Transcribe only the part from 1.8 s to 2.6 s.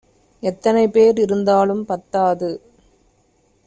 பத்தாது